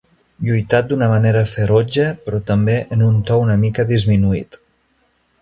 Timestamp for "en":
2.97-3.05